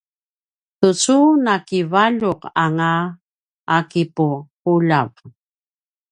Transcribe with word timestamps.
tucu 0.79 1.17
nakivaljuq 1.45 2.41
anga 2.63 2.91
a 3.75 3.77
kipuquljav 3.91 5.11